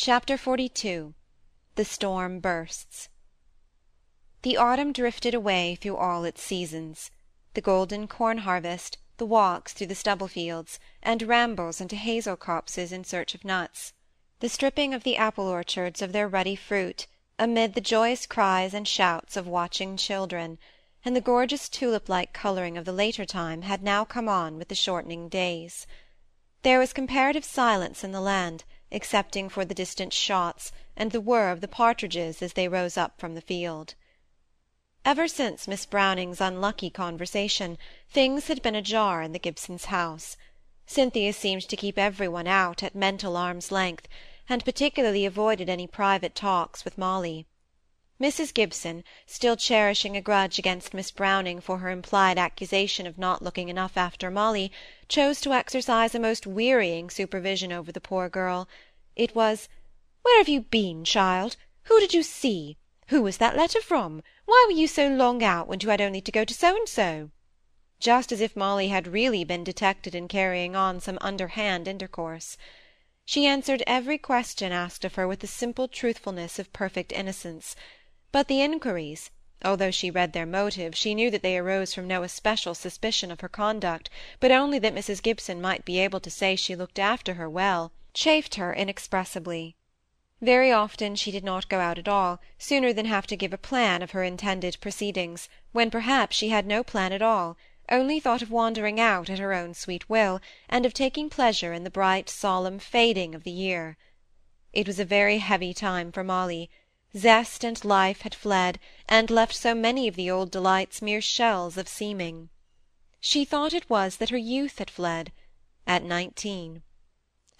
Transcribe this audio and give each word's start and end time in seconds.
Chapter 0.00 0.36
XLII 0.36 1.14
The 1.74 1.84
Storm 1.84 2.38
Bursts 2.38 3.08
The 4.42 4.56
autumn 4.56 4.92
drifted 4.92 5.34
away 5.34 5.74
through 5.74 5.96
all 5.96 6.22
its 6.22 6.40
seasons. 6.40 7.10
The 7.54 7.60
golden 7.60 8.06
corn 8.06 8.38
harvest, 8.38 8.98
the 9.16 9.26
walks 9.26 9.72
through 9.72 9.88
the 9.88 9.96
stubble 9.96 10.28
fields, 10.28 10.78
and 11.02 11.22
rambles 11.24 11.80
into 11.80 11.96
hazel 11.96 12.36
copses 12.36 12.92
in 12.92 13.02
search 13.02 13.34
of 13.34 13.44
nuts; 13.44 13.92
the 14.38 14.48
stripping 14.48 14.94
of 14.94 15.02
the 15.02 15.16
apple 15.16 15.48
orchards 15.48 16.00
of 16.00 16.12
their 16.12 16.28
ruddy 16.28 16.54
fruit, 16.54 17.08
amid 17.36 17.74
the 17.74 17.80
joyous 17.80 18.24
cries 18.24 18.74
and 18.74 18.86
shouts 18.86 19.36
of 19.36 19.48
watching 19.48 19.96
children, 19.96 20.60
and 21.04 21.16
the 21.16 21.20
gorgeous 21.20 21.68
tulip-like 21.68 22.32
colouring 22.32 22.78
of 22.78 22.84
the 22.84 22.92
later 22.92 23.24
time 23.24 23.62
had 23.62 23.82
now 23.82 24.04
come 24.04 24.28
on 24.28 24.58
with 24.58 24.68
the 24.68 24.76
shortening 24.76 25.28
days. 25.28 25.88
There 26.62 26.78
was 26.78 26.92
comparative 26.92 27.44
silence 27.44 28.04
in 28.04 28.12
the 28.12 28.20
land, 28.20 28.62
excepting 28.90 29.48
for 29.48 29.64
the 29.64 29.74
distant 29.74 30.12
shots 30.12 30.72
and 30.96 31.12
the 31.12 31.20
whir 31.20 31.50
of 31.50 31.60
the 31.60 31.68
partridges 31.68 32.42
as 32.42 32.54
they 32.54 32.68
rose 32.68 32.96
up 32.96 33.18
from 33.20 33.34
the 33.34 33.40
field. 33.40 33.94
Ever 35.04 35.28
since 35.28 35.68
Miss 35.68 35.86
Browning's 35.86 36.40
unlucky 36.40 36.90
conversation, 36.90 37.78
things 38.10 38.48
had 38.48 38.60
been 38.62 38.74
ajar 38.74 39.22
in 39.22 39.32
the 39.32 39.38
Gibsons' 39.38 39.86
house. 39.86 40.36
Cynthia 40.86 41.32
seemed 41.32 41.68
to 41.68 41.76
keep 41.76 41.98
every 41.98 42.28
one 42.28 42.46
out 42.46 42.82
at 42.82 42.94
mental 42.94 43.36
arm's 43.36 43.70
length, 43.70 44.08
and 44.48 44.64
particularly 44.64 45.24
avoided 45.24 45.68
any 45.68 45.86
private 45.86 46.34
talks 46.34 46.84
with 46.84 46.98
Molly. 46.98 47.46
Mrs. 48.20 48.52
Gibson, 48.52 49.04
still 49.26 49.54
cherishing 49.56 50.16
a 50.16 50.20
grudge 50.20 50.58
against 50.58 50.92
Miss 50.92 51.12
Browning 51.12 51.60
for 51.60 51.78
her 51.78 51.88
implied 51.88 52.36
accusation 52.36 53.06
of 53.06 53.16
not 53.16 53.42
looking 53.42 53.68
enough 53.68 53.96
after 53.96 54.28
Molly, 54.28 54.72
chose 55.06 55.40
to 55.42 55.52
exercise 55.52 56.16
a 56.16 56.18
most 56.18 56.44
wearying 56.44 57.10
supervision 57.10 57.70
over 57.70 57.92
the 57.92 58.00
poor 58.00 58.28
girl. 58.28 58.68
It 59.20 59.34
was, 59.34 59.68
"Where 60.22 60.38
have 60.38 60.48
you 60.48 60.60
been, 60.60 61.04
child? 61.04 61.56
Who 61.86 61.98
did 61.98 62.14
you 62.14 62.22
see? 62.22 62.76
Who 63.08 63.20
was 63.20 63.38
that 63.38 63.56
letter 63.56 63.80
from? 63.80 64.22
Why 64.44 64.64
were 64.68 64.78
you 64.78 64.86
so 64.86 65.08
long 65.08 65.42
out, 65.42 65.66
when 65.66 65.80
you 65.80 65.88
had 65.88 66.00
only 66.00 66.20
to 66.20 66.30
go 66.30 66.44
to 66.44 66.54
so 66.54 66.76
and 66.76 66.88
so?" 66.88 67.32
just 67.98 68.30
as 68.30 68.40
if 68.40 68.54
Molly 68.54 68.90
had 68.90 69.08
really 69.08 69.42
been 69.42 69.64
detected 69.64 70.14
in 70.14 70.28
carrying 70.28 70.76
on 70.76 71.00
some 71.00 71.18
underhand 71.20 71.88
intercourse. 71.88 72.56
She 73.24 73.44
answered 73.44 73.82
every 73.88 74.18
question 74.18 74.70
asked 74.70 75.04
of 75.04 75.16
her 75.16 75.26
with 75.26 75.40
the 75.40 75.48
simple 75.48 75.88
truthfulness 75.88 76.60
of 76.60 76.72
perfect 76.72 77.10
innocence 77.10 77.74
but 78.30 78.46
the 78.46 78.62
inquiries, 78.62 79.32
although 79.64 79.90
she 79.90 80.12
read 80.12 80.32
their 80.32 80.46
motive, 80.46 80.96
she 80.96 81.12
knew 81.16 81.28
that 81.32 81.42
they 81.42 81.58
arose 81.58 81.92
from 81.92 82.06
no 82.06 82.22
especial 82.22 82.72
suspicion 82.72 83.32
of 83.32 83.40
her 83.40 83.48
conduct, 83.48 84.10
but 84.38 84.52
only 84.52 84.78
that 84.78 84.94
Mrs. 84.94 85.20
Gibson 85.20 85.60
might 85.60 85.84
be 85.84 85.98
able 85.98 86.20
to 86.20 86.30
say 86.30 86.54
she 86.54 86.76
looked 86.76 87.00
after 87.00 87.34
her 87.34 87.50
well, 87.50 87.90
chafed 88.14 88.54
her 88.54 88.74
inexpressibly. 88.74 89.76
Very 90.40 90.70
often 90.70 91.16
she 91.16 91.30
did 91.30 91.44
not 91.44 91.68
go 91.68 91.80
out 91.80 91.98
at 91.98 92.08
all, 92.08 92.40
sooner 92.58 92.92
than 92.92 93.06
have 93.06 93.26
to 93.26 93.36
give 93.36 93.52
a 93.52 93.58
plan 93.58 94.02
of 94.02 94.12
her 94.12 94.24
intended 94.24 94.76
proceedings, 94.80 95.48
when 95.72 95.90
perhaps 95.90 96.36
she 96.36 96.48
had 96.48 96.66
no 96.66 96.82
plan 96.82 97.12
at 97.12 97.22
all, 97.22 97.56
only 97.90 98.20
thought 98.20 98.42
of 98.42 98.50
wandering 98.50 99.00
out 99.00 99.28
at 99.28 99.38
her 99.38 99.52
own 99.52 99.74
sweet 99.74 100.08
will, 100.08 100.40
and 100.68 100.86
of 100.86 100.94
taking 100.94 101.28
pleasure 101.28 101.72
in 101.72 101.84
the 101.84 101.90
bright 101.90 102.28
solemn 102.28 102.78
fading 102.78 103.34
of 103.34 103.44
the 103.44 103.50
year. 103.50 103.96
It 104.72 104.86
was 104.86 104.98
a 104.98 105.04
very 105.04 105.38
heavy 105.38 105.74
time 105.74 106.12
for 106.12 106.22
Molly 106.22 106.70
zest 107.16 107.64
and 107.64 107.82
life 107.84 108.20
had 108.20 108.34
fled, 108.34 108.78
and 109.08 109.30
left 109.30 109.54
so 109.54 109.74
many 109.74 110.06
of 110.06 110.14
the 110.14 110.30
old 110.30 110.50
delights 110.50 111.00
mere 111.00 111.22
shells 111.22 111.76
of 111.76 111.88
seeming. 111.88 112.50
She 113.18 113.44
thought 113.44 113.72
it 113.72 113.88
was 113.88 114.16
that 114.18 114.30
her 114.30 114.36
youth 114.36 114.78
had 114.78 114.90
fled 114.90 115.32
at 115.86 116.02
nineteen. 116.02 116.82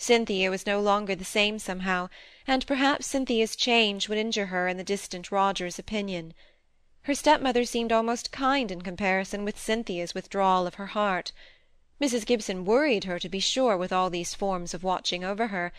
Cynthia 0.00 0.48
was 0.48 0.64
no 0.64 0.80
longer 0.80 1.16
the 1.16 1.24
same 1.24 1.58
somehow, 1.58 2.08
and 2.46 2.64
perhaps 2.68 3.04
Cynthia's 3.04 3.56
change 3.56 4.08
would 4.08 4.16
injure 4.16 4.46
her 4.46 4.68
in 4.68 4.76
the 4.76 4.84
distant 4.84 5.32
Roger's 5.32 5.76
opinion. 5.76 6.34
Her 7.02 7.16
stepmother 7.16 7.64
seemed 7.64 7.90
almost 7.90 8.30
kind 8.30 8.70
in 8.70 8.82
comparison 8.82 9.44
with 9.44 9.58
Cynthia's 9.58 10.14
withdrawal 10.14 10.68
of 10.68 10.74
her 10.74 10.86
heart. 10.86 11.32
Mrs. 12.00 12.24
Gibson 12.24 12.64
worried 12.64 13.04
her, 13.04 13.18
to 13.18 13.28
be 13.28 13.40
sure, 13.40 13.76
with 13.76 13.92
all 13.92 14.08
these 14.08 14.36
forms 14.36 14.72
of 14.72 14.84
watching 14.84 15.24
over 15.24 15.48
her, 15.48 15.72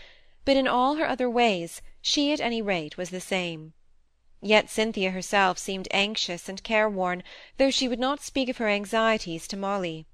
but 0.43 0.57
in 0.57 0.67
all 0.67 0.95
her 0.95 1.07
other 1.07 1.29
ways 1.29 1.81
she 2.01 2.33
at 2.33 2.41
any 2.41 2.61
rate 2.61 2.97
was 2.97 3.11
the 3.11 3.21
same. 3.21 3.73
Yet 4.41 4.69
Cynthia 4.69 5.11
herself 5.11 5.57
seemed 5.57 5.87
anxious 5.91 6.49
and 6.49 6.61
careworn, 6.61 7.23
though 7.55 7.71
she 7.71 7.87
would 7.87 7.99
not 7.99 8.21
speak 8.21 8.49
of 8.49 8.57
her 8.57 8.67
anxieties 8.67 9.47
to 9.47 9.55
Molly. 9.55 10.07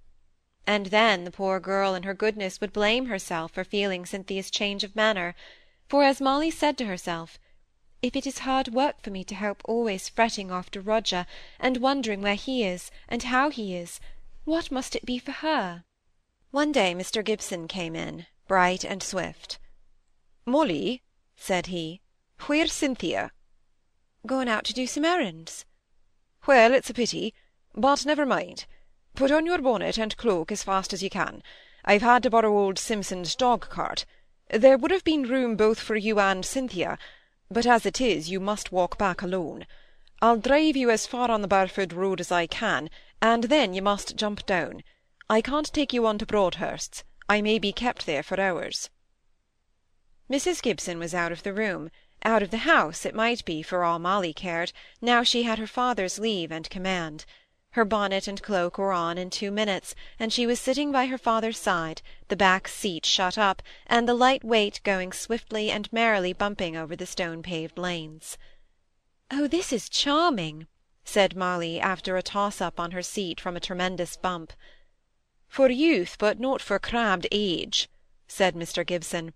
And 0.67 0.87
then 0.87 1.25
the 1.25 1.29
poor 1.31 1.59
girl 1.59 1.93
in 1.93 2.01
her 2.01 2.15
goodness 2.15 2.59
would 2.59 2.73
blame 2.73 3.05
herself 3.05 3.51
for 3.51 3.63
feeling 3.63 4.03
Cynthia's 4.03 4.49
change 4.49 4.83
of 4.83 4.95
manner; 4.95 5.35
for, 5.87 6.03
as 6.03 6.19
Molly 6.19 6.49
said 6.49 6.75
to 6.79 6.87
herself, 6.87 7.37
"If 8.01 8.15
it 8.15 8.25
is 8.25 8.39
hard 8.39 8.69
work 8.69 8.99
for 9.03 9.11
me 9.11 9.23
to 9.25 9.35
help 9.35 9.61
always 9.65 10.09
fretting 10.09 10.49
after 10.49 10.81
Roger, 10.81 11.27
and 11.59 11.77
wondering 11.77 12.23
where 12.23 12.33
he 12.33 12.63
is, 12.63 12.89
and 13.07 13.21
how 13.21 13.51
he 13.51 13.75
is, 13.75 13.99
what 14.43 14.71
must 14.71 14.95
it 14.95 15.05
be 15.05 15.19
for 15.19 15.33
her?" 15.33 15.83
One 16.49 16.71
day 16.71 16.95
Mr. 16.95 17.23
Gibson 17.23 17.67
came 17.67 17.95
in, 17.95 18.25
bright 18.47 18.83
and 18.83 19.03
swift. 19.03 19.59
"Molly," 20.45 21.03
said 21.37 21.67
he, 21.67 22.01
"where's 22.47 22.73
Cynthia?" 22.73 23.31
"Gone 24.25 24.47
out 24.47 24.63
to 24.65 24.73
do 24.73 24.87
some 24.87 25.05
errands." 25.05 25.65
"Well, 26.47 26.73
it's 26.73 26.89
a 26.89 26.93
pity; 26.95 27.35
but 27.75 28.03
never 28.03 28.25
mind. 28.25 28.65
Put 29.15 29.31
on 29.31 29.45
your 29.45 29.59
bonnet 29.59 29.97
and 29.97 30.17
cloak 30.17 30.51
as 30.51 30.63
fast 30.63 30.91
as 30.91 31.01
you 31.01 31.09
can. 31.09 31.41
I've 31.85 32.01
had 32.01 32.23
to 32.23 32.29
borrow 32.29 32.57
old 32.57 32.77
Simpson's 32.77 33.33
dog-cart. 33.33 34.05
There 34.49 34.77
would 34.77 34.91
have 34.91 35.05
been 35.05 35.23
room 35.23 35.55
both 35.55 35.79
for 35.79 35.95
you 35.95 36.19
and 36.19 36.45
Cynthia, 36.45 36.97
but 37.49 37.65
as 37.65 37.85
it 37.85 38.01
is, 38.01 38.29
you 38.29 38.41
must 38.41 38.73
walk 38.73 38.97
back 38.97 39.21
alone. 39.21 39.67
I'll 40.21 40.37
drive 40.37 40.75
you 40.75 40.89
as 40.89 41.07
far 41.07 41.31
on 41.31 41.41
the 41.41 41.47
Barford 41.47 41.93
road 41.93 42.19
as 42.19 42.29
I 42.29 42.45
can, 42.45 42.89
and 43.21 43.45
then 43.45 43.73
you 43.73 43.81
must 43.81 44.17
jump 44.17 44.45
down. 44.45 44.83
I 45.29 45.41
can't 45.41 45.71
take 45.73 45.93
you 45.93 46.05
on 46.05 46.17
to 46.17 46.25
Broadhurst's. 46.25 47.05
I 47.29 47.41
may 47.41 47.57
be 47.57 47.71
kept 47.71 48.05
there 48.05 48.23
for 48.23 48.39
hours. 48.39 48.89
Mrs. 50.29 50.61
Gibson 50.61 50.99
was 50.99 51.15
out 51.15 51.31
of 51.31 51.43
the 51.43 51.53
room, 51.53 51.89
out 52.23 52.43
of 52.43 52.51
the 52.51 52.57
house, 52.57 53.05
it 53.05 53.15
might 53.15 53.45
be, 53.45 53.61
for 53.61 53.83
all 53.83 53.99
Molly 53.99 54.33
cared, 54.33 54.73
now 55.01 55.23
she 55.23 55.43
had 55.43 55.59
her 55.59 55.67
father's 55.67 56.19
leave 56.19 56.51
and 56.51 56.69
command. 56.69 57.25
Her 57.75 57.83
bonnet 57.83 58.25
and 58.25 58.41
cloak 58.41 58.77
were 58.77 58.93
on 58.93 59.17
in 59.17 59.29
two 59.29 59.51
minutes, 59.51 59.95
and 60.17 60.31
she 60.31 60.47
was 60.47 60.61
sitting 60.61 60.93
by 60.93 61.07
her 61.07 61.17
father's 61.17 61.57
side, 61.57 62.01
the 62.29 62.37
back 62.37 62.69
seat 62.69 63.05
shut 63.05 63.37
up, 63.37 63.61
and 63.85 64.07
the 64.07 64.13
light 64.13 64.45
weight 64.45 64.79
going 64.85 65.11
swiftly 65.11 65.69
and 65.69 65.91
merrily 65.91 66.31
bumping 66.31 66.77
over 66.77 66.95
the 66.95 67.05
stone-paved 67.05 67.77
lanes. 67.77 68.37
"Oh, 69.29 69.47
this 69.47 69.73
is 69.73 69.89
charming!" 69.89 70.67
said 71.03 71.35
Molly, 71.35 71.77
after 71.77 72.15
a 72.15 72.23
toss-up 72.23 72.79
on 72.79 72.91
her 72.91 73.01
seat 73.01 73.41
from 73.41 73.57
a 73.57 73.59
tremendous 73.67 74.15
bump. 74.15 74.53
"For 75.49 75.69
youth, 75.69 76.15
but 76.17 76.39
not 76.39 76.61
for 76.61 76.79
crabbed 76.79 77.27
age," 77.29 77.89
said 78.25 78.55
Mr. 78.55 78.87
Gibson. 78.87 79.33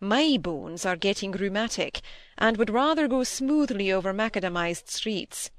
My 0.00 0.38
bones 0.40 0.86
are 0.86 0.96
getting 0.96 1.32
rheumatic, 1.32 2.00
and 2.38 2.56
would 2.56 2.70
rather 2.70 3.06
go 3.08 3.24
smoothly 3.24 3.92
over 3.92 4.14
macadamized 4.14 4.88
streets. 4.88 5.50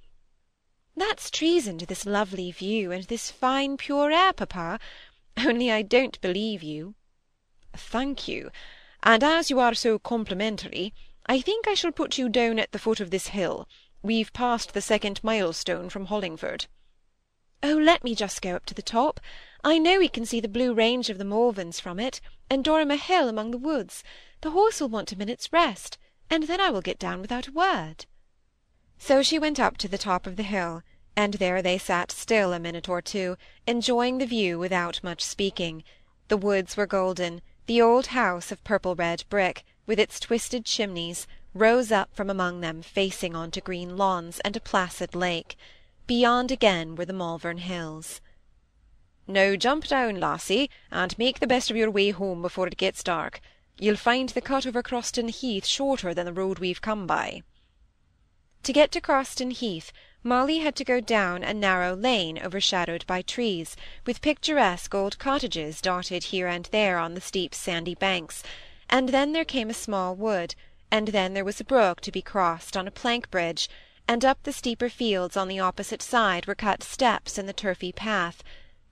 That's 0.97 1.29
treason 1.29 1.77
to 1.79 1.85
this 1.85 2.05
lovely 2.05 2.51
view, 2.51 2.91
and 2.91 3.03
this 3.03 3.29
fine 3.29 3.75
pure 3.75 4.11
air, 4.11 4.31
papa; 4.31 4.79
only 5.37 5.69
I 5.69 5.81
don't 5.81 6.19
believe 6.21 6.63
you. 6.63 6.95
Thank 7.73 8.29
you; 8.29 8.49
and 9.03 9.21
as 9.21 9.49
you 9.49 9.59
are 9.59 9.73
so 9.73 9.99
complimentary, 9.99 10.93
I 11.25 11.41
think 11.41 11.67
I 11.67 11.73
shall 11.73 11.91
put 11.91 12.17
you 12.17 12.29
down 12.29 12.59
at 12.59 12.71
the 12.71 12.79
foot 12.79 13.01
of 13.01 13.11
this 13.11 13.27
hill. 13.27 13.67
We've 14.01 14.31
passed 14.31 14.73
the 14.73 14.81
second 14.81 15.21
milestone 15.21 15.89
from 15.89 16.07
Hollingford. 16.07 16.67
Oh, 17.61 17.75
let 17.75 18.03
me 18.03 18.15
just 18.15 18.41
go 18.41 18.55
up 18.55 18.65
to 18.67 18.73
the 18.73 18.81
top. 18.81 19.19
I 19.65 19.77
know 19.77 19.99
we 19.99 20.07
can 20.07 20.25
see 20.25 20.39
the 20.39 20.47
blue 20.47 20.73
range 20.73 21.09
of 21.09 21.17
the 21.17 21.25
Malverns 21.25 21.79
from 21.79 21.99
it, 21.99 22.21
and 22.49 22.63
Dorrimer 22.63 22.95
Hill 22.95 23.27
among 23.27 23.51
the 23.51 23.57
woods. 23.57 24.03
The 24.41 24.51
horse 24.51 24.79
will 24.79 24.89
want 24.89 25.11
a 25.11 25.17
minute's 25.17 25.51
rest, 25.51 25.97
and 26.29 26.43
then 26.43 26.61
I 26.61 26.69
will 26.69 26.81
get 26.81 26.99
down 26.99 27.19
without 27.19 27.47
a 27.47 27.51
word." 27.51 28.05
So 28.97 29.21
she 29.21 29.37
went 29.37 29.59
up 29.59 29.75
to 29.77 29.89
the 29.89 29.97
top 29.97 30.25
of 30.25 30.37
the 30.37 30.43
hill, 30.43 30.81
and 31.15 31.35
there 31.35 31.61
they 31.61 31.77
sat 31.77 32.11
still 32.11 32.53
a 32.53 32.59
minute 32.59 32.89
or 32.89 33.01
two, 33.01 33.37
enjoying 33.65 34.17
the 34.17 34.25
view 34.25 34.59
without 34.59 35.03
much 35.03 35.21
speaking. 35.23 35.83
The 36.27 36.37
woods 36.37 36.75
were 36.75 36.87
golden; 36.87 37.41
the 37.67 37.81
old 37.81 38.07
house 38.07 38.51
of 38.51 38.63
purple-red 38.63 39.23
brick, 39.29 39.63
with 39.85 39.99
its 39.99 40.19
twisted 40.19 40.65
chimneys, 40.65 41.27
rose 41.53 41.91
up 41.91 42.13
from 42.13 42.29
among 42.29 42.61
them 42.61 42.81
facing 42.81 43.35
on 43.35 43.49
to 43.51 43.61
green 43.61 43.95
lawns 43.95 44.39
and 44.41 44.57
a 44.57 44.59
placid 44.59 45.15
lake. 45.15 45.55
Beyond 46.05 46.51
again 46.51 46.95
were 46.95 47.05
the 47.05 47.13
Malvern 47.13 47.59
Hills. 47.59 48.21
"Now 49.25 49.55
jump 49.55 49.87
down, 49.87 50.19
lassie, 50.19 50.69
and 50.91 51.17
make 51.17 51.39
the 51.39 51.47
best 51.47 51.71
of 51.71 51.77
your 51.77 51.89
way 51.89 52.11
home 52.11 52.41
before 52.41 52.67
it 52.67 52.77
gets 52.77 53.03
dark. 53.03 53.39
You'll 53.79 53.95
find 53.95 54.29
the 54.29 54.41
cut 54.41 54.67
over 54.67 54.83
Croston 54.83 55.29
Heath 55.29 55.65
shorter 55.65 56.13
than 56.13 56.25
the 56.25 56.33
road 56.33 56.59
we've 56.59 56.81
come 56.81 57.07
by." 57.07 57.41
To 58.63 58.73
get 58.73 58.91
to 58.91 59.01
Croston 59.01 59.51
Heath, 59.51 59.91
Molly 60.27 60.57
had 60.57 60.75
to 60.77 60.83
go 60.83 60.99
down 60.99 61.43
a 61.43 61.53
narrow 61.53 61.95
lane 61.95 62.39
overshadowed 62.39 63.05
by 63.05 63.21
trees, 63.21 63.77
with 64.07 64.23
picturesque 64.23 64.95
old 64.95 65.19
cottages 65.19 65.79
dotted 65.79 66.23
here 66.23 66.47
and 66.47 66.65
there 66.71 66.97
on 66.97 67.13
the 67.13 67.21
steep 67.21 67.53
sandy 67.53 67.93
banks, 67.93 68.41
and 68.89 69.09
then 69.09 69.33
there 69.33 69.45
came 69.45 69.69
a 69.69 69.73
small 69.75 70.15
wood, 70.15 70.55
and 70.89 71.09
then 71.09 71.35
there 71.35 71.45
was 71.45 71.61
a 71.61 71.63
brook 71.63 72.01
to 72.01 72.11
be 72.11 72.23
crossed 72.23 72.75
on 72.75 72.87
a 72.87 72.91
plank 72.91 73.29
bridge, 73.29 73.69
and 74.07 74.25
up 74.25 74.41
the 74.41 74.51
steeper 74.51 74.89
fields 74.89 75.37
on 75.37 75.47
the 75.47 75.59
opposite 75.59 76.01
side 76.01 76.47
were 76.47 76.55
cut 76.55 76.81
steps 76.81 77.37
in 77.37 77.45
the 77.45 77.53
turfy 77.53 77.91
path. 77.91 78.43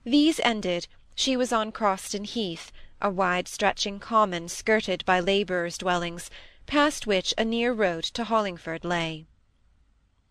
These 0.04 0.38
ended, 0.44 0.86
she 1.16 1.36
was 1.36 1.52
on 1.52 1.72
Croston 1.72 2.26
Heath, 2.26 2.70
a 3.02 3.10
wide-stretching 3.10 3.98
common 3.98 4.48
skirted 4.48 5.04
by 5.04 5.18
labourers' 5.18 5.78
dwellings, 5.78 6.30
past 6.66 7.08
which 7.08 7.34
a 7.36 7.44
near 7.44 7.72
road 7.72 8.04
to 8.04 8.22
Hollingford 8.22 8.84
lay. 8.84 9.26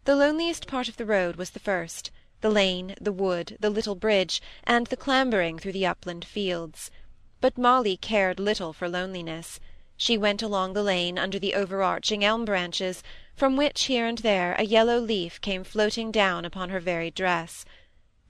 The 0.05 0.15
loneliest 0.15 0.67
part 0.67 0.87
of 0.89 0.97
the 0.97 1.05
road 1.05 1.35
was 1.37 1.51
the 1.51 1.59
first, 1.59 2.11
the 2.41 2.49
lane, 2.49 2.95
the 2.99 3.11
wood, 3.11 3.57
the 3.59 3.69
little 3.69 3.95
bridge, 3.95 4.41
and 4.63 4.87
the 4.87 4.97
clambering 4.97 5.59
through 5.59 5.71
the 5.71 5.85
upland 5.85 6.25
fields. 6.25 6.91
But 7.39 7.57
Molly 7.57 7.97
cared 7.97 8.39
little 8.39 8.73
for 8.73 8.89
loneliness. 8.89 9.59
She 9.95 10.17
went 10.17 10.41
along 10.41 10.73
the 10.73 10.83
lane 10.83 11.17
under 11.17 11.39
the 11.39 11.53
overarching 11.53 12.23
elm 12.23 12.45
branches, 12.45 13.01
from 13.35 13.55
which 13.55 13.83
here 13.83 14.05
and 14.05 14.17
there 14.17 14.55
a 14.59 14.63
yellow 14.63 14.99
leaf 14.99 15.39
came 15.41 15.63
floating 15.63 16.11
down 16.11 16.45
upon 16.45 16.69
her 16.69 16.79
very 16.79 17.09
dress 17.09 17.65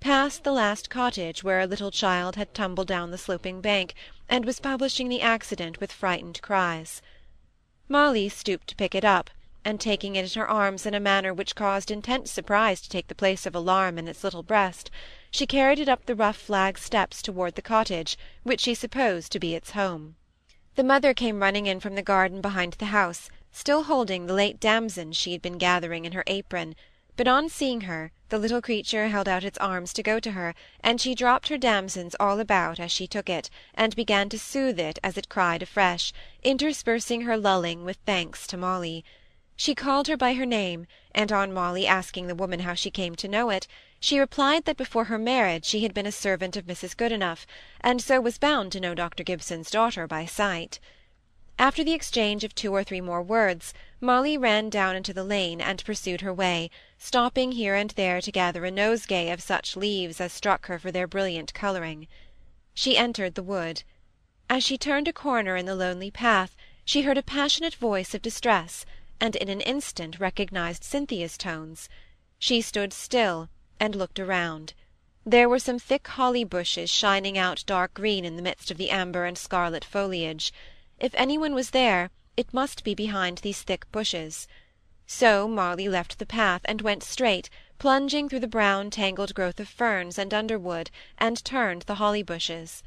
past 0.04 0.44
the 0.44 0.52
last 0.52 0.90
cottage 0.90 1.46
where 1.46 1.62
a 1.62 1.66
little 1.66 1.90
child 1.90 2.36
had 2.36 2.54
tumbled 2.54 2.88
down 2.88 3.10
the 3.10 3.18
sloping 3.18 3.62
bank, 3.62 3.94
and 4.28 4.44
was 4.44 4.60
publishing 4.60 5.08
the 5.08 5.22
accident 5.22 5.80
with 5.80 5.94
frightened 5.94 6.42
cries. 6.42 7.02
Molly 7.88 8.28
stooped 8.28 8.68
to 8.68 8.76
pick 8.76 8.94
it 8.94 9.06
up, 9.06 9.30
and 9.66 9.80
taking 9.80 10.16
it 10.16 10.26
in 10.26 10.40
her 10.40 10.50
arms 10.50 10.86
in 10.86 10.94
a 10.94 11.00
manner 11.00 11.34
which 11.34 11.56
caused 11.56 11.90
intense 11.90 12.32
surprise 12.32 12.82
to 12.82 12.90
take 12.90 13.08
the 13.08 13.16
place 13.16 13.46
of 13.46 13.56
alarm 13.56 13.98
in 13.98 14.08
its 14.08 14.24
little 14.24 14.44
breast, 14.44 14.92
she 15.32 15.48
carried 15.48 15.80
it 15.80 15.90
up 15.90 16.06
the 16.06 16.16
rough 16.16 16.38
flag 16.38 16.78
steps 16.78 17.22
toward 17.22 17.56
the 17.56 17.62
cottage, 17.62 18.18
which 18.44 18.62
she 18.62 18.74
supposed 18.74 19.32
to 19.32 19.40
be 19.40 19.56
its 19.56 19.72
home. 19.72 20.16
The 20.76 20.84
mother 20.84 21.14
came 21.14 21.42
running 21.42 21.66
in 21.66 21.80
from 21.80 21.96
the 21.96 22.02
garden 22.02 22.42
behind 22.42 22.74
the 22.74 22.86
house, 22.86 23.30
still 23.52 23.84
holding 23.84 24.26
the 24.26 24.34
late 24.34 24.60
damsons 24.60 25.16
she 25.16 25.32
had 25.32 25.42
been 25.42 25.58
gathering 25.58 26.06
in 26.06 26.14
her 26.14 26.24
apron, 26.28 26.76
but 27.16 27.28
on 27.28 27.48
seeing 27.48 27.82
her, 27.82 28.12
the 28.30 28.40
little 28.40 28.62
creature 28.62 29.10
held 29.10 29.30
out 29.30 29.44
its 29.44 29.60
arms 29.60 29.94
to 29.94 30.02
go 30.02 30.20
to 30.20 30.32
her, 30.32 30.56
and 30.82 31.00
she 31.00 31.14
dropped 31.14 31.50
her 31.50 31.58
damsons 31.60 32.16
all 32.20 32.40
about 32.40 32.80
as 32.80 32.92
she 32.92 33.06
took 33.06 33.30
it, 33.30 33.52
and 33.76 33.96
began 33.96 34.30
to 34.30 34.40
soothe 34.40 34.80
it 34.80 34.98
as 35.04 35.16
it 35.16 35.30
cried 35.30 35.62
afresh, 35.62 36.12
interspersing 36.42 37.22
her 37.22 37.38
lulling 37.38 37.86
with 37.86 37.98
thanks 38.06 38.48
to 38.48 38.58
Molly. 38.58 39.06
She 39.56 39.76
called 39.76 40.08
her 40.08 40.18
by 40.18 40.34
her 40.34 40.48
name, 40.48 40.88
and 41.14 41.32
on 41.32 41.54
Molly 41.54 41.86
asking 41.86 42.26
the 42.26 42.34
woman 42.34 42.62
how 42.62 42.74
she 42.74 42.90
came 42.90 43.16
to 43.16 43.28
know 43.28 43.52
it, 43.52 43.68
she 44.00 44.20
replied 44.20 44.66
that 44.66 44.78
before 44.78 45.06
her 45.06 45.20
marriage 45.20 45.64
she 45.64 45.84
had 45.84 45.94
been 45.94 46.08
a 46.08 46.12
servant 46.12 46.58
of 46.58 46.66
Mrs. 46.66 46.98
Goodenough, 46.98 47.46
and 47.80 48.02
so 48.02 48.20
was 48.20 48.40
bound 48.40 48.72
to 48.72 48.80
know 48.80 48.96
Dr. 48.96 49.24
Gibson's 49.24 49.70
daughter 49.70 50.08
by 50.08 50.26
sight. 50.26 50.80
After 51.60 51.84
the 51.84 51.94
exchange 51.94 52.44
of 52.44 52.56
two 52.56 52.74
or 52.74 52.84
three 52.84 53.00
more 53.00 53.22
words, 53.22 53.76
Molly 54.02 54.40
ran 54.40 54.72
down 54.72 54.96
into 54.96 55.14
the 55.14 55.24
lane 55.24 55.62
and 55.62 55.86
pursued 55.86 56.22
her 56.22 56.34
way, 56.34 56.72
stopping 56.98 57.52
here 57.52 57.76
and 57.76 57.92
there 57.92 58.22
to 58.22 58.32
gather 58.32 58.66
a 58.66 58.72
nosegay 58.72 59.32
of 59.32 59.40
such 59.40 59.78
leaves 59.78 60.20
as 60.20 60.34
struck 60.34 60.66
her 60.66 60.80
for 60.80 60.92
their 60.92 61.06
brilliant 61.06 61.54
colouring. 61.54 62.08
She 62.74 62.98
entered 62.98 63.36
the 63.36 63.44
wood. 63.44 63.84
As 64.50 64.64
she 64.64 64.80
turned 64.80 65.08
a 65.08 65.14
corner 65.14 65.56
in 65.56 65.68
the 65.68 65.76
lonely 65.76 66.10
path, 66.10 66.56
she 66.84 67.04
heard 67.04 67.20
a 67.20 67.24
passionate 67.24 67.76
voice 67.76 68.16
of 68.16 68.24
distress, 68.24 68.84
and 69.20 69.36
in 69.36 69.50
an 69.50 69.62
instant 69.62 70.20
recognized 70.20 70.84
Cynthia's 70.84 71.38
tones. 71.38 71.90
She 72.40 72.62
stood 72.62 72.94
still, 72.94 73.50
and 73.80 73.96
looked 73.96 74.20
around. 74.20 74.74
There 75.26 75.48
were 75.48 75.60
some 75.60 75.80
thick 75.80 76.08
holly 76.08 76.44
bushes 76.44 76.90
shining 76.90 77.38
out 77.38 77.64
dark 77.66 77.94
green 77.94 78.26
in 78.26 78.36
the 78.36 78.42
midst 78.42 78.72
of 78.72 78.78
the 78.78 78.90
amber 78.90 79.26
and 79.26 79.38
scarlet 79.38 79.86
foliage. 79.86 80.52
If 81.00 81.16
any 81.16 81.38
one 81.38 81.54
was 81.54 81.70
there, 81.70 82.10
it 82.36 82.54
must 82.54 82.84
be 82.84 82.94
behind 82.94 83.38
these 83.38 83.62
thick 83.62 83.90
bushes. 83.92 84.48
So 85.06 85.48
Molly 85.48 85.88
left 85.88 86.20
the 86.20 86.26
path, 86.26 86.62
and 86.66 86.82
went 86.82 87.04
straight, 87.04 87.50
plunging 87.78 88.28
through 88.28 88.40
the 88.40 88.48
brown 88.48 88.90
tangled 88.90 89.34
growth 89.34 89.60
of 89.60 89.70
ferns 89.70 90.18
and 90.18 90.34
underwood, 90.34 90.90
and 91.18 91.44
turned 91.44 91.84
the 91.84 91.96
holly 91.96 92.24
bushes. 92.24 92.84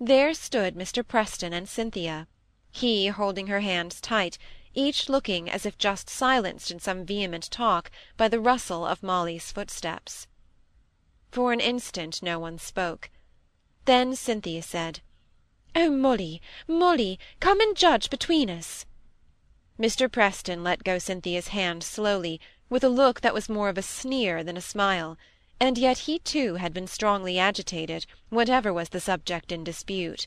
There 0.00 0.34
stood 0.34 0.74
Mr. 0.74 1.06
Preston 1.06 1.52
and 1.52 1.68
Cynthia, 1.68 2.26
he 2.70 3.08
holding 3.08 3.46
her 3.48 3.60
hands 3.60 4.00
tight, 4.00 4.38
each 4.74 5.08
looking 5.08 5.50
as 5.50 5.66
if 5.66 5.76
just 5.76 6.08
silenced 6.08 6.70
in 6.70 6.80
some 6.80 7.04
vehement 7.04 7.50
talk 7.50 7.90
by 8.16 8.28
the 8.28 8.40
rustle 8.40 8.86
of 8.86 9.02
Molly's 9.02 9.52
footsteps. 9.52 10.26
For 11.30 11.52
an 11.52 11.60
instant 11.60 12.22
no 12.22 12.38
one 12.38 12.58
spoke. 12.58 13.10
Then 13.84 14.14
Cynthia 14.14 14.62
said, 14.62 15.00
"Oh, 15.74 15.90
Molly, 15.90 16.40
Molly, 16.68 17.18
come 17.40 17.60
and 17.60 17.76
judge 17.76 18.10
between 18.10 18.48
us." 18.48 18.86
Mr. 19.78 20.10
Preston 20.10 20.62
let 20.62 20.84
go 20.84 20.98
Cynthia's 20.98 21.48
hand 21.48 21.82
slowly, 21.82 22.40
with 22.68 22.84
a 22.84 22.88
look 22.88 23.20
that 23.22 23.34
was 23.34 23.48
more 23.48 23.68
of 23.68 23.78
a 23.78 23.82
sneer 23.82 24.44
than 24.44 24.56
a 24.56 24.60
smile, 24.60 25.18
and 25.58 25.76
yet 25.78 25.98
he 25.98 26.18
too 26.18 26.56
had 26.56 26.72
been 26.72 26.86
strongly 26.86 27.38
agitated, 27.38 28.06
whatever 28.28 28.72
was 28.72 28.90
the 28.90 29.00
subject 29.00 29.50
in 29.50 29.64
dispute. 29.64 30.26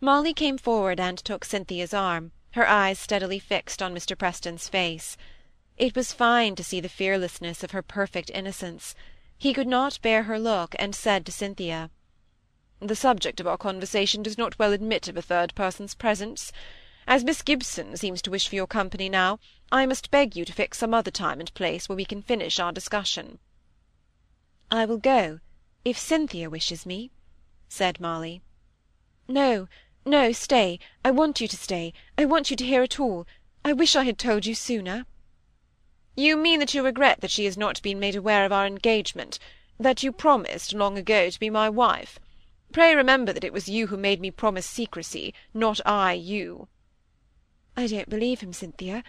Molly 0.00 0.32
came 0.32 0.58
forward 0.58 0.98
and 0.98 1.18
took 1.18 1.44
Cynthia's 1.44 1.92
arm, 1.92 2.32
her 2.52 2.68
eyes 2.68 2.98
steadily 2.98 3.38
fixed 3.38 3.82
on 3.82 3.94
Mr. 3.94 4.16
Preston's 4.16 4.68
face. 4.68 5.16
It 5.76 5.94
was 5.96 6.12
fine 6.12 6.56
to 6.56 6.64
see 6.64 6.80
the 6.80 6.88
fearlessness 6.88 7.62
of 7.62 7.70
her 7.70 7.82
perfect 7.82 8.30
innocence. 8.30 8.94
He 9.38 9.54
could 9.54 9.68
not 9.68 10.00
bear 10.02 10.24
her 10.24 10.38
look, 10.38 10.74
and 10.78 10.94
said 10.94 11.24
to 11.26 11.32
Cynthia, 11.32 11.90
the 12.80 12.96
subject 12.96 13.40
of 13.40 13.46
our 13.46 13.58
conversation 13.58 14.22
does 14.22 14.38
not 14.38 14.58
well 14.58 14.72
admit 14.72 15.06
of 15.06 15.16
a 15.16 15.22
third 15.22 15.54
person's 15.54 15.94
presence. 15.94 16.50
As 17.06 17.22
Miss 17.22 17.42
Gibson 17.42 17.94
seems 17.96 18.22
to 18.22 18.30
wish 18.30 18.48
for 18.48 18.54
your 18.54 18.66
company 18.66 19.10
now, 19.10 19.38
I 19.70 19.84
must 19.84 20.10
beg 20.10 20.34
you 20.34 20.46
to 20.46 20.52
fix 20.52 20.78
some 20.78 20.94
other 20.94 21.10
time 21.10 21.40
and 21.40 21.52
place 21.52 21.88
where 21.88 21.96
we 21.96 22.06
can 22.06 22.22
finish 22.22 22.58
our 22.58 22.72
discussion." 22.72 23.38
"I 24.70 24.86
will 24.86 24.96
go, 24.96 25.40
if 25.84 25.98
Cynthia 25.98 26.48
wishes 26.48 26.86
me," 26.86 27.10
said 27.68 28.00
Molly. 28.00 28.40
"No, 29.28 29.68
no, 30.10 30.32
stay. 30.32 30.80
I 31.04 31.12
want 31.12 31.40
you 31.40 31.46
to 31.46 31.56
stay. 31.56 31.92
I 32.18 32.24
want 32.24 32.50
you 32.50 32.56
to 32.56 32.66
hear 32.66 32.82
it 32.82 32.98
all. 32.98 33.28
I 33.64 33.72
wish 33.72 33.94
I 33.94 34.02
had 34.02 34.18
told 34.18 34.44
you 34.44 34.56
sooner." 34.56 35.06
"You 36.16 36.36
mean 36.36 36.58
that 36.58 36.74
you 36.74 36.82
regret 36.82 37.20
that 37.20 37.30
she 37.30 37.44
has 37.44 37.56
not 37.56 37.80
been 37.80 38.00
made 38.00 38.16
aware 38.16 38.44
of 38.44 38.50
our 38.50 38.66
engagement, 38.66 39.38
that 39.78 40.02
you 40.02 40.10
promised 40.10 40.74
long 40.74 40.98
ago 40.98 41.30
to 41.30 41.38
be 41.38 41.48
my 41.48 41.70
wife? 41.70 42.18
Pray 42.72 42.92
remember 42.96 43.32
that 43.32 43.44
it 43.44 43.52
was 43.52 43.68
you 43.68 43.86
who 43.86 43.96
made 43.96 44.20
me 44.20 44.32
promise 44.32 44.66
secrecy, 44.66 45.32
not 45.54 45.80
I 45.86 46.14
you." 46.14 46.66
"I 47.76 47.86
don't 47.86 48.10
believe 48.10 48.40
him, 48.40 48.52
Cynthia. 48.52 49.04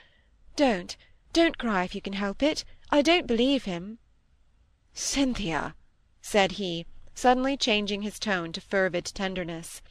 Don't, 0.55 0.95
don't 1.33 1.57
cry 1.57 1.83
if 1.83 1.95
you 1.95 2.01
can 2.01 2.13
help 2.13 2.43
it. 2.43 2.63
I 2.91 3.01
don't 3.01 3.25
believe 3.25 3.63
him." 3.63 3.97
"Cynthia!" 4.93 5.75
said 6.21 6.53
he, 6.53 6.85
suddenly 7.15 7.57
changing 7.57 8.03
his 8.03 8.19
tone 8.19 8.51
to 8.51 8.61
fervid 8.61 9.05
tenderness. 9.05 9.81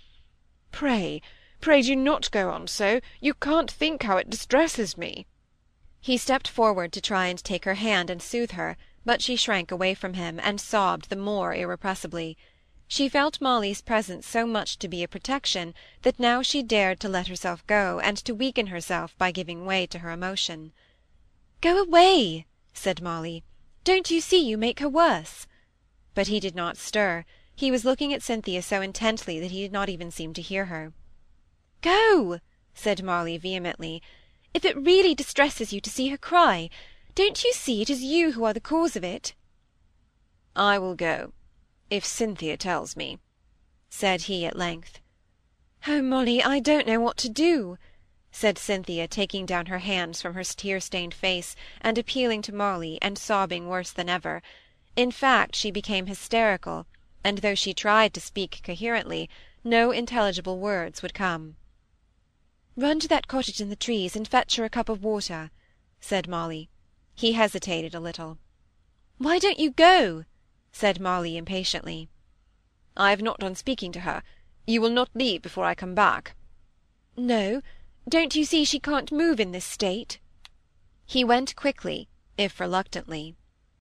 "Pray, 0.73 1.21
pray 1.61 1.83
do 1.83 1.97
not 1.97 2.31
go 2.31 2.51
on 2.51 2.69
so. 2.69 3.01
You 3.21 3.35
can't 3.35 3.69
think 3.69 4.05
how 4.05 4.19
it 4.19 4.31
distresses 4.31 4.97
me." 4.97 5.27
He 6.01 6.17
stepped 6.17 6.47
forward 6.47 6.93
to 6.93 7.01
try 7.01 7.27
and 7.27 7.43
take 7.43 7.65
her 7.65 7.75
hand 7.75 8.09
and 8.09 8.23
soothe 8.23 8.53
her, 8.53 8.77
but 9.05 9.21
she 9.21 9.35
shrank 9.35 9.73
away 9.73 9.95
from 9.95 10.15
him, 10.15 10.39
and 10.39 10.61
sobbed 10.61 11.11
the 11.11 11.17
more 11.17 11.53
irrepressibly. 11.53 12.39
She 12.87 13.09
felt 13.09 13.41
Molly's 13.41 13.83
presence 13.83 14.29
so 14.29 14.47
much 14.47 14.79
to 14.79 14.87
be 14.87 15.03
a 15.03 15.09
protection, 15.09 15.75
that 16.03 16.21
now 16.21 16.41
she 16.41 16.63
dared 16.63 17.01
to 17.01 17.09
let 17.09 17.27
herself 17.27 17.67
go, 17.67 17.99
and 17.99 18.17
to 18.19 18.33
weaken 18.33 18.69
herself 18.69 19.19
by 19.19 19.33
giving 19.33 19.67
way 19.67 19.89
to 19.89 19.99
her 19.99 20.13
emotion. 20.13 20.73
"Go 21.61 21.83
away," 21.83 22.47
said 22.73 23.03
Molly. 23.03 23.43
"Don't 23.83 24.09
you 24.09 24.21
see 24.21 24.39
you 24.39 24.57
make 24.57 24.79
her 24.79 24.89
worse?" 24.89 25.49
But 26.15 26.29
he 26.29 26.39
did 26.39 26.55
not 26.55 26.77
stir. 26.77 27.25
He 27.61 27.71
was 27.71 27.85
looking 27.85 28.15
at 28.15 28.23
Cynthia 28.23 28.63
so 28.63 28.81
intently 28.81 29.39
that 29.39 29.51
he 29.51 29.61
did 29.61 29.71
not 29.71 29.91
even 29.91 30.11
seem 30.11 30.33
to 30.33 30.41
hear 30.41 30.65
her. 30.73 30.95
"Go!" 31.83 32.39
said 32.73 33.03
Molly 33.03 33.37
vehemently. 33.37 34.03
"If 34.55 34.65
it 34.65 34.79
really 34.79 35.15
distresses 35.15 35.71
you 35.71 35.79
to 35.83 35.91
see 35.91 36.09
her 36.09 36.17
cry, 36.17 36.71
don't 37.15 37.45
you 37.45 37.53
see 37.53 37.83
it 37.83 37.91
is 37.91 38.03
you 38.03 38.33
who 38.33 38.45
are 38.45 38.55
the 38.55 38.63
cause 38.63 38.97
of 38.97 39.05
it?" 39.05 39.35
"I 40.57 40.79
will 40.79 40.95
go 40.95 41.35
if 41.91 42.03
Cynthia 42.03 42.57
tells 42.57 42.97
me," 42.97 43.19
said 43.91 44.23
he 44.23 44.47
at 44.47 44.57
length. 44.57 44.99
"Oh, 45.87 46.01
Molly, 46.01 46.43
I 46.43 46.61
don't 46.61 46.87
know 46.87 46.99
what 46.99 47.19
to 47.19 47.29
do," 47.29 47.77
said 48.33 48.57
Cynthia, 48.57 49.07
taking 49.07 49.45
down 49.45 49.67
her 49.67 49.81
hands 49.81 50.23
from 50.23 50.33
her 50.33 50.45
tear-stained 50.45 51.13
face, 51.13 51.55
and 51.83 51.99
appealing 51.99 52.41
to 52.41 52.55
Molly, 52.55 52.99
and 53.03 53.19
sobbing 53.19 53.69
worse 53.69 53.93
than 53.93 54.09
ever. 54.09 54.41
In 54.97 55.11
fact, 55.11 55.55
she 55.55 55.71
became 55.71 56.07
hysterical, 56.07 56.87
and 57.23 57.39
though 57.39 57.55
she 57.55 57.75
tried 57.75 58.15
to 58.15 58.21
speak 58.21 58.61
coherently, 58.63 59.29
no 59.63 59.91
intelligible 59.91 60.59
words 60.59 61.03
would 61.03 61.15
come. 61.15 61.57
"Run 62.77 63.01
to 63.01 63.09
that 63.09 63.29
cottage 63.29 63.61
in 63.61 63.69
the 63.69 63.77
trees, 63.77 64.17
and 64.17 64.27
fetch 64.27 64.57
her 64.57 64.65
a 64.65 64.71
cup 64.71 64.89
of 64.89 65.03
water," 65.03 65.51
said 66.01 66.29
Molly. 66.29 66.71
He 67.15 67.33
hesitated 67.33 67.95
a 67.95 68.01
little. 68.01 68.39
"Why 69.19 69.39
don't 69.39 69.59
you 69.59 69.71
go?" 69.71 70.25
said 70.73 71.01
Molly 71.01 71.37
impatiently. 71.37 72.09
"I 72.97 73.11
have 73.11 73.21
not 73.21 73.41
done 73.41 73.55
speaking 73.55 73.93
to 73.93 74.01
her. 74.01 74.23
You 74.67 74.81
will 74.81 74.91
not 74.91 75.11
leave 75.15 75.43
before 75.43 75.65
I 75.65 75.75
come 75.75 75.95
back?" 75.95 76.35
"No. 77.17 77.61
Don't 78.09 78.35
you 78.35 78.45
see 78.45 78.65
she 78.65 78.81
can't 78.81 79.13
move 79.13 79.39
in 79.39 79.53
this 79.53 79.65
state? 79.65 80.19
He 81.05 81.23
went 81.23 81.55
quickly, 81.55 82.09
if 82.39 82.59
reluctantly. 82.59 83.37